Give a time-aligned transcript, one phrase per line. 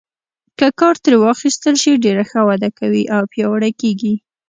[0.59, 4.13] که کار ترې واخیستل شي ډېره ښه وده کوي او پیاوړي کیږي.